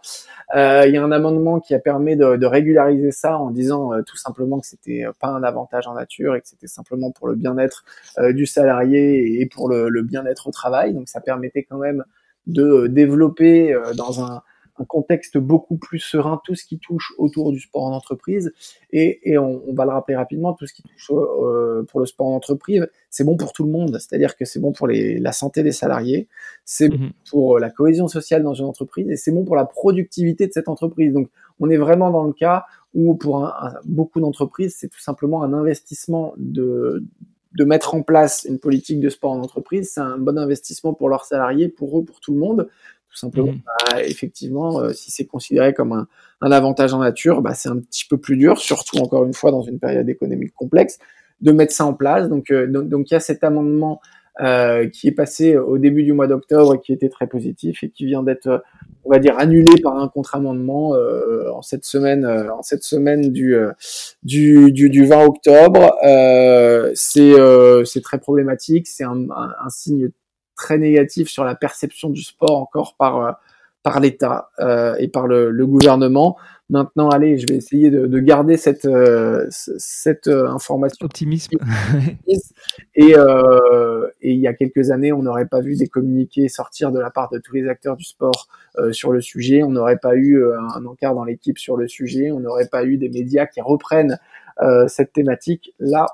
[0.54, 3.90] Euh, il y a un amendement qui a permis de, de régulariser ça en disant
[4.06, 7.34] tout simplement que c'était pas un avantage en nature et que c'était simplement pour le
[7.34, 7.84] bien-être
[8.30, 10.94] du salarié et pour le, le bien-être au travail.
[10.94, 12.04] Donc ça permettait quand même
[12.46, 14.42] de développer dans un
[14.78, 18.52] un, contexte beaucoup plus serein, tout ce qui touche autour du sport en entreprise.
[18.90, 22.06] Et, et on, on, va le rappeler rapidement, tout ce qui touche euh, pour le
[22.06, 23.98] sport en entreprise, c'est bon pour tout le monde.
[23.98, 26.28] C'est-à-dire que c'est bon pour les, la santé des salariés,
[26.64, 27.10] c'est bon mhm.
[27.30, 30.68] pour la cohésion sociale dans une entreprise et c'est bon pour la productivité de cette
[30.68, 31.12] entreprise.
[31.12, 31.28] Donc
[31.60, 32.64] on est vraiment dans le cas
[32.94, 37.04] où pour un, beaucoup d'entreprises, c'est tout simplement un investissement de,
[37.54, 41.08] de mettre en place une politique de sport en entreprise, c'est un bon investissement pour
[41.08, 42.68] leurs salariés, pour eux, pour tout le monde.
[43.10, 43.62] Tout simplement, mmh.
[43.90, 46.06] bah, effectivement, euh, si c'est considéré comme un,
[46.40, 49.50] un, avantage en nature, bah, c'est un petit peu plus dur, surtout encore une fois
[49.50, 50.98] dans une période économique complexe,
[51.40, 52.28] de mettre ça en place.
[52.28, 54.00] Donc, euh, donc, donc, il y a cet amendement
[54.40, 57.90] euh, qui est passé au début du mois d'octobre et qui était très positif et
[57.90, 58.62] qui vient d'être,
[59.04, 63.32] on va dire, annulé par un contre-amendement euh, en cette semaine, euh, en cette semaine
[63.32, 63.56] du
[64.22, 65.92] du, du, du 20 octobre.
[66.94, 67.34] c'est
[67.84, 70.10] c'est très problématique, c'est un, un, un, signe
[70.58, 73.40] très négatif sur la perception du sport encore par
[73.82, 74.50] par l'État
[74.98, 76.36] et par le, le gouvernement.
[76.70, 81.06] Maintenant, allez, je vais essayer de, de garder cette, euh, cette euh, information.
[81.06, 81.56] Optimisme.
[82.94, 86.92] et, euh, et il y a quelques années, on n'aurait pas vu des communiqués sortir
[86.92, 89.62] de la part de tous les acteurs du sport euh, sur le sujet.
[89.62, 92.30] On n'aurait pas eu euh, un encart dans l'équipe sur le sujet.
[92.32, 94.18] On n'aurait pas eu des médias qui reprennent
[94.88, 95.72] cette thématique.
[95.78, 96.06] Là,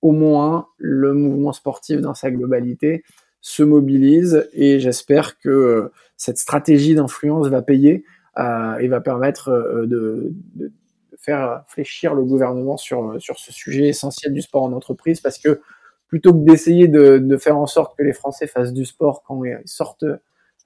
[0.00, 3.04] au moins, le mouvement sportif dans sa globalité
[3.42, 8.04] se mobilise et j'espère que cette stratégie d'influence va payer
[8.38, 10.72] euh, et va permettre euh, de, de,
[11.18, 15.60] faire fléchir le gouvernement sur, sur ce sujet essentiel du sport en entreprise parce que
[16.08, 19.44] plutôt que d'essayer de, de, faire en sorte que les Français fassent du sport quand
[19.44, 20.04] ils sortent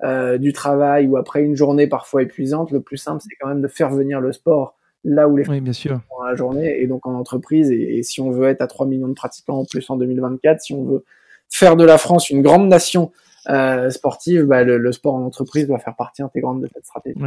[0.02, 3.60] euh, du travail ou après une journée parfois épuisante, le plus simple, c'est quand même
[3.60, 6.00] de faire venir le sport là où les Français bien sûr.
[6.08, 7.70] sont la journée et donc en entreprise.
[7.70, 10.60] Et, et, si on veut être à 3 millions de pratiquants en plus en 2024,
[10.60, 11.04] si on veut
[11.50, 13.12] faire de la France une grande nation
[13.48, 17.20] euh, sportive, bah, le, sport en entreprise doit faire partie intégrante de cette stratégie.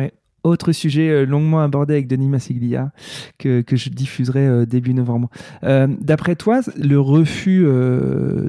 [0.43, 2.91] Autre sujet euh, longuement abordé avec Denis Massiglia
[3.37, 5.29] que, je diffuserai euh, début novembre.
[5.61, 7.65] D'après toi, le refus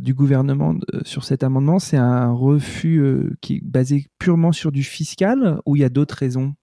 [0.01, 3.03] du gouvernement sur cet amendement, c'est un refus
[3.41, 6.55] qui est basé purement sur du fiscal ou il y a d'autres raisons?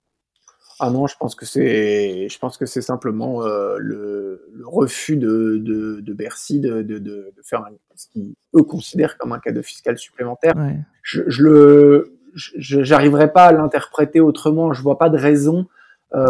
[0.80, 5.18] Ah non, je pense que c'est, je pense que c'est simplement euh, le, le, refus
[5.18, 9.40] de, de, de Bercy de, de, de, faire un, ce qu'ils eux considèrent comme un
[9.40, 10.56] cadeau fiscal supplémentaire.
[10.56, 10.78] Ouais.
[11.02, 14.74] Je, je le, j'arriverai pas à l'interpréter autrement.
[14.74, 15.68] Je vois pas de raison,
[16.16, 16.28] euh,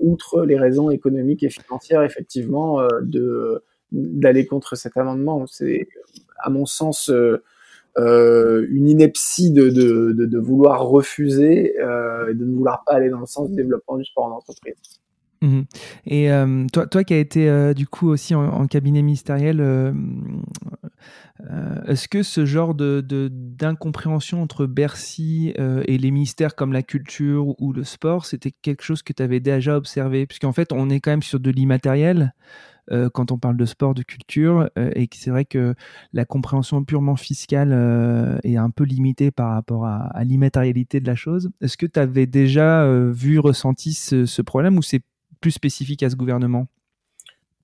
[0.00, 5.46] outre les raisons économiques et financières, effectivement, euh, de d'aller contre cet amendement.
[5.46, 5.88] C'est,
[6.38, 7.42] à mon sens, euh,
[7.96, 13.10] euh, une ineptie de, de, de, vouloir refuser euh, et de ne vouloir pas aller
[13.10, 14.74] dans le sens du développement du sport en entreprise.
[15.40, 15.62] Mmh.
[16.06, 19.60] Et euh, toi, toi qui as été du coup aussi en, en cabinet ministériel,
[21.86, 27.84] est-ce que ce genre d'incompréhension entre Bercy et les ministères comme la culture ou le
[27.84, 30.26] sport, c'était quelque chose que tu avais déjà observé?
[30.26, 32.32] Puisqu'en fait, on est quand même sur de l'immatériel
[32.90, 35.74] euh, quand on parle de sport, de culture, et c'est vrai que
[36.12, 37.72] la compréhension purement fiscale
[38.44, 41.50] est un peu limitée par rapport à, à l'immatérialité de la chose.
[41.60, 45.02] Est-ce que tu avais déjà vu, ressenti ce, ce problème ou c'est
[45.40, 46.66] plus spécifique à ce gouvernement?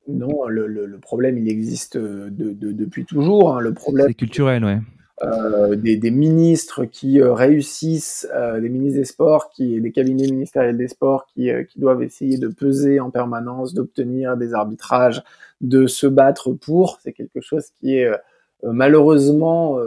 [0.06, 3.56] Non, le, le, le, problème, il existe de, de, depuis toujours.
[3.56, 3.60] Hein.
[3.60, 4.78] Le problème, c'est culturel, ouais.
[5.22, 10.26] Euh, des, des, ministres qui euh, réussissent, euh, des ministres des sports, qui, des cabinets
[10.26, 15.22] ministériels des sports qui, euh, qui doivent essayer de peser en permanence, d'obtenir des arbitrages,
[15.60, 16.98] de se battre pour.
[17.00, 18.16] C'est quelque chose qui est euh,
[18.64, 19.78] malheureusement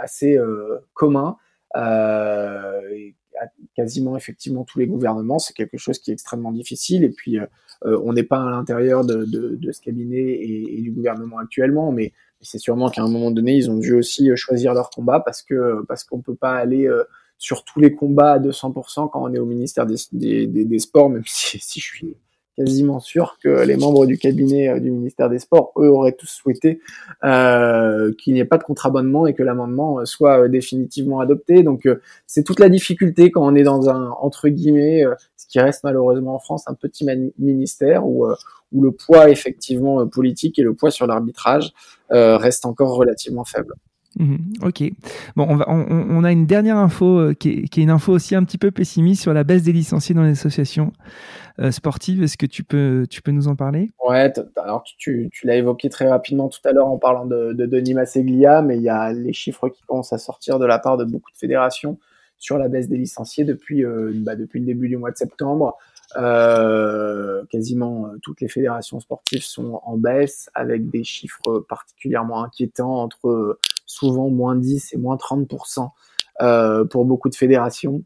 [0.00, 0.38] assez
[0.94, 1.36] commun.
[3.74, 5.38] Quasiment effectivement tous les gouvernements.
[5.38, 7.02] C'est quelque chose qui est extrêmement difficile.
[7.02, 7.38] Et puis,
[7.82, 11.92] on n'est pas à l'intérieur de, de, de, ce cabinet et, et, du gouvernement actuellement,
[11.92, 15.20] mais c'est sûrement qu'à un moment donné, ils ont dû aussi euh, choisir leur combat
[15.20, 17.04] parce que parce qu'on peut pas aller euh,
[17.38, 20.78] sur tous les combats à 200% quand on est au ministère des, des, des, des
[20.78, 22.16] Sports, même si, si je suis
[22.56, 26.26] quasiment sûr que les membres du cabinet euh, du ministère des Sports, eux, auraient tous
[26.26, 26.80] souhaité
[27.24, 31.62] euh, qu'il n'y ait pas de contre-abonnement et que l'amendement euh, soit définitivement adopté.
[31.62, 31.88] Donc,
[32.26, 35.04] c'est toute la difficulté quand on est dans un, entre guillemets,
[35.36, 37.06] ce qui reste malheureusement en France, un petit
[37.38, 38.26] ministère où,
[38.72, 41.72] où le poids effectivement politique et le poids sur l'arbitrage
[42.10, 43.74] reste encore relativement faible.
[44.18, 44.82] Mmh, ok.
[45.36, 48.70] Bon, on, a une dernière info euh, qui, est, une info aussi un petit peu
[48.70, 50.92] pessimiste sur la baisse des licenciés dans les associations
[51.60, 52.22] euh, sportives.
[52.22, 53.90] Est-ce que tu peux, tu peux nous en parler?
[54.06, 57.66] Ouais, alors tu, tu l'as évoqué très rapidement tout à l'heure en parlant de, de
[57.66, 60.96] Denis Masseglia, mais il y a les chiffres qui commencent à sortir de la part
[60.96, 61.98] de beaucoup de fédérations
[62.38, 65.76] sur la baisse des licenciés depuis, euh, bah, depuis le début du mois de septembre.
[66.16, 73.02] Euh, quasiment euh, toutes les fédérations sportives sont en baisse avec des chiffres particulièrement inquiétants
[73.02, 75.90] entre souvent moins 10 et moins 30%
[76.42, 78.02] euh, pour beaucoup de fédérations.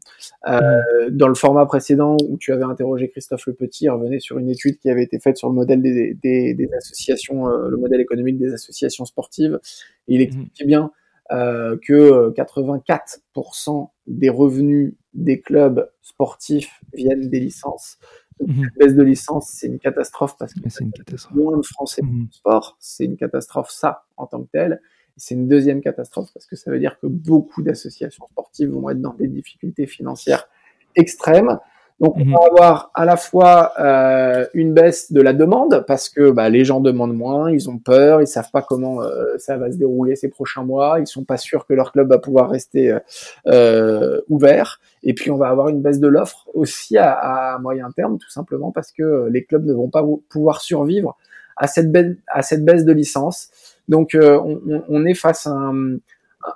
[0.47, 0.61] Euh,
[1.09, 4.49] Dans le format précédent où tu avais interrogé Christophe Le Petit, il revenait sur une
[4.49, 7.99] étude qui avait été faite sur le modèle des, des, des associations, euh, le modèle
[7.99, 9.59] économique des associations sportives.
[10.07, 10.23] Et il mhm.
[10.23, 10.91] expliquait bien
[11.31, 17.97] euh, que 84% des revenus des clubs sportifs viennent des licences.
[18.39, 21.35] Une baisse de licence, c'est une catastrophe parce que c'est une catastrophe.
[21.35, 22.27] moins de Français mmh.
[22.31, 24.81] sport, c'est une catastrophe ça en tant que tel.
[25.15, 29.01] C'est une deuxième catastrophe parce que ça veut dire que beaucoup d'associations sportives vont être
[29.01, 30.47] dans des difficultés financières
[30.95, 31.59] extrêmes.
[32.01, 32.33] Donc on mhm.
[32.33, 36.65] va avoir à la fois euh, une baisse de la demande parce que bah, les
[36.65, 40.15] gens demandent moins, ils ont peur, ils savent pas comment euh, ça va se dérouler
[40.15, 42.97] ces prochains mois, ils sont pas sûrs que leur club va pouvoir rester
[43.45, 44.81] euh, ouvert.
[45.03, 48.31] Et puis on va avoir une baisse de l'offre aussi à, à, moyen terme, tout
[48.31, 51.17] simplement parce que les clubs ne vont pas pouvoir survivre
[51.55, 53.49] à cette baisse, à cette baisse de licence.
[53.87, 54.59] Donc on,
[54.89, 55.97] on, est face à un,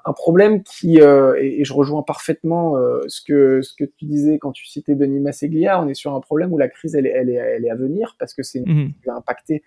[0.05, 4.39] un problème qui, euh, et, je rejoins parfaitement euh, ce, que, ce que tu disais
[4.39, 7.29] quand tu citais Denis Masseglia, on est sur un problème où la crise, elle, elle,
[7.29, 9.63] est, elle est à venir parce que c'est une qui va impacter,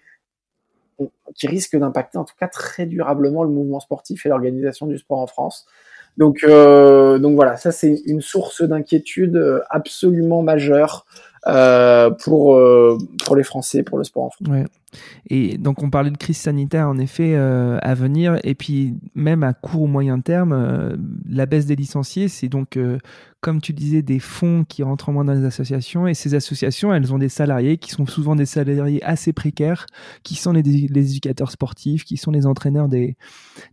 [1.34, 5.18] qui risque d'impacter en tout cas très durablement le mouvement sportif et l'organisation du sport
[5.20, 5.66] en France.
[6.16, 11.06] Donc, euh, donc voilà, ça c'est une source d'inquiétude absolument majeure
[11.46, 14.48] euh, pour, euh, pour les Français, pour le sport en France.
[14.48, 14.64] Ouais.
[15.28, 19.42] Et donc on parlait de crise sanitaire en effet euh, à venir, et puis même
[19.42, 20.96] à court ou moyen terme,
[21.28, 22.78] la baisse des licenciés, c'est donc,
[23.40, 26.92] comme tu disais, des fonds qui rentrent en moins dans les associations, et ces associations,
[26.94, 29.86] elles ont des salariés qui sont souvent des salariés assez précaires,
[30.22, 33.16] qui sont les, les éducateurs sportifs, qui sont les entraîneurs des,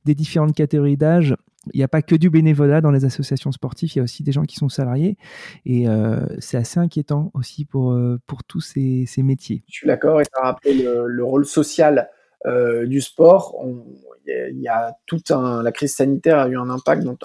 [0.03, 1.35] des différentes catégories d'âge
[1.73, 4.23] il n'y a pas que du bénévolat dans les associations sportives, il y a aussi
[4.23, 5.17] des gens qui sont salariés.
[5.65, 9.63] Et euh, c'est assez inquiétant aussi pour, euh, pour tous ces, ces métiers.
[9.67, 12.09] Je suis d'accord, et ça a rappelé le, rôle social
[12.45, 13.55] euh, du sport.
[14.27, 15.61] Il y, a tout un.
[15.61, 17.17] La crise sanitaire a eu un impact, dont,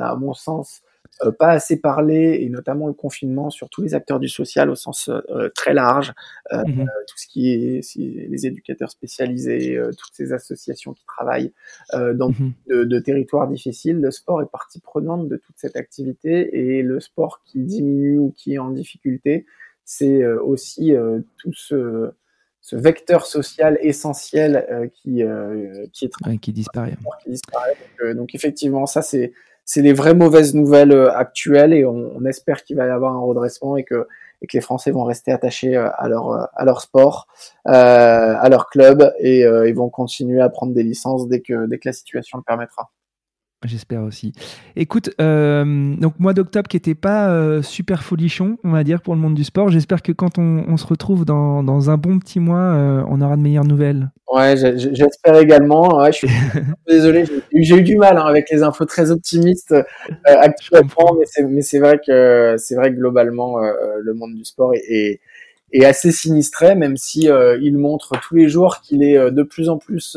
[0.00, 0.82] à mon sens,
[1.24, 4.76] euh, pas assez parlé, et notamment le confinement, sur tous les acteurs du social au
[4.76, 6.12] sens euh, très large,
[6.52, 6.86] euh, mhm.
[7.08, 11.52] tout ce qui est les éducateurs spécialisés, toutes ces associations qui travaillent
[11.92, 12.52] dans mhm.
[12.68, 14.00] de, de, territoires difficiles.
[14.00, 18.32] Le sport est partie prenante de toute cette activité, et le sport qui diminue ou
[18.36, 19.44] qui est en difficulté,
[19.84, 20.94] c'est aussi
[21.38, 22.10] tout ce
[22.60, 25.22] ce vecteur social essentiel qui
[25.92, 26.96] qui est qui disparaît.
[27.24, 27.76] Qui disparaît.
[28.00, 29.32] Donc, donc, effectivement, ça c'est
[29.68, 33.20] c'est les vraies mauvaises nouvelles euh, actuelles et on, espère qu'il va y avoir un
[33.20, 34.08] redressement et que,
[34.54, 37.26] les Français vont rester attachés euh, à leur, euh, à leur sport,
[37.66, 41.88] à leur club et ils vont continuer à prendre des licences dès que, dès que
[41.88, 42.90] la situation le permettra.
[43.64, 44.32] J'espère aussi.
[44.76, 45.64] Écoute, euh,
[45.96, 49.34] donc mois d'octobre qui n'était pas euh, super folichon, on va dire, pour le monde
[49.34, 49.68] du sport.
[49.68, 53.36] J'espère que quand on, se retrouve dans, dans, un bon petit mois, euh, on aura
[53.36, 54.12] de meilleures nouvelles.
[54.32, 55.98] Ouais, j'espère également.
[55.98, 56.28] Ouais, je suis
[56.88, 59.74] désolé, j'ai eu du mal hein, avec les infos très optimistes
[60.24, 61.16] actuellement,
[61.50, 65.18] mais c'est vrai que c'est vrai que globalement, le monde du sport est,
[65.72, 67.28] est, assez sinistré, même si
[67.60, 70.16] il montre tous les jours qu'il est de plus en plus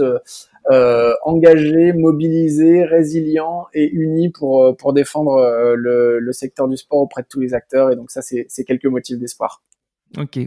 [0.70, 6.78] euh, engagé, mobilisé, résilient et uni pour, euh, pour défendre euh, le, le, secteur du
[6.78, 7.92] sport auprès de tous les acteurs.
[7.92, 9.64] Et donc ça, c'est quelques motifs d'espoir.
[10.18, 10.40] Ok.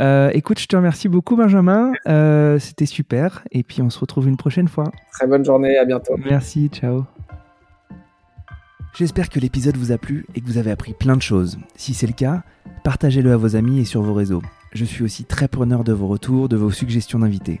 [0.00, 1.92] Euh, écoute, je te remercie beaucoup, Benjamin.
[2.08, 3.44] Euh, C'était super.
[3.52, 4.90] Et puis, on se retrouve une prochaine fois.
[5.12, 5.76] Très bonne journée.
[5.76, 6.16] À bientôt.
[6.16, 6.68] Merci.
[6.72, 7.04] Ciao.
[8.94, 11.58] J'espère que l'épisode vous a plu et que vous avez appris plein de choses.
[11.74, 12.42] Si c'est le cas,
[12.82, 14.42] partagez-le à vos amis et sur vos réseaux.
[14.72, 17.60] Je suis aussi très preneur de vos retours, de vos suggestions d'invités.